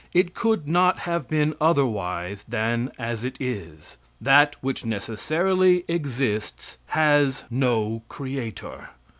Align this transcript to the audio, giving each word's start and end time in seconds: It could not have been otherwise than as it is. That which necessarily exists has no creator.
It 0.13 0.33
could 0.33 0.67
not 0.67 0.97
have 0.97 1.27
been 1.27 1.53
otherwise 1.61 2.43
than 2.49 2.91
as 2.97 3.23
it 3.23 3.37
is. 3.39 3.97
That 4.19 4.55
which 4.59 4.83
necessarily 4.83 5.85
exists 5.87 6.79
has 6.87 7.43
no 7.51 8.01
creator. 8.09 8.89